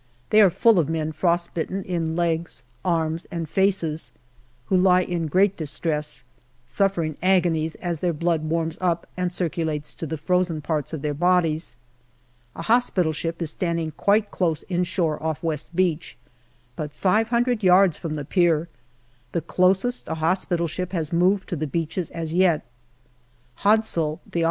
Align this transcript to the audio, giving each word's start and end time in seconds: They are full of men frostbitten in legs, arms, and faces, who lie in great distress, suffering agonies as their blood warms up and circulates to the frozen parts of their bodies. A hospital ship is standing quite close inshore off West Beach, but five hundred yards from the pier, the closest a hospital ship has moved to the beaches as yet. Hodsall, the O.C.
They 0.31 0.41
are 0.41 0.49
full 0.49 0.79
of 0.79 0.89
men 0.89 1.11
frostbitten 1.11 1.83
in 1.83 2.15
legs, 2.15 2.63
arms, 2.83 3.27
and 3.29 3.47
faces, 3.47 4.11
who 4.65 4.75
lie 4.75 5.03
in 5.03 5.27
great 5.27 5.55
distress, 5.55 6.23
suffering 6.65 7.15
agonies 7.21 7.75
as 7.75 7.99
their 7.99 8.11
blood 8.11 8.43
warms 8.45 8.79
up 8.81 9.05
and 9.15 9.31
circulates 9.31 9.93
to 9.93 10.07
the 10.07 10.17
frozen 10.17 10.59
parts 10.59 10.91
of 10.91 11.03
their 11.03 11.13
bodies. 11.13 11.75
A 12.55 12.63
hospital 12.63 13.11
ship 13.13 13.43
is 13.43 13.51
standing 13.51 13.91
quite 13.91 14.31
close 14.31 14.63
inshore 14.69 15.21
off 15.21 15.43
West 15.43 15.75
Beach, 15.75 16.17
but 16.75 16.91
five 16.91 17.27
hundred 17.27 17.61
yards 17.61 17.99
from 17.99 18.15
the 18.15 18.25
pier, 18.25 18.67
the 19.33 19.41
closest 19.41 20.07
a 20.07 20.15
hospital 20.15 20.65
ship 20.67 20.93
has 20.93 21.13
moved 21.13 21.47
to 21.49 21.55
the 21.55 21.67
beaches 21.67 22.09
as 22.09 22.33
yet. 22.33 22.63
Hodsall, 23.57 24.19
the 24.31 24.39
O.C. 24.39 24.39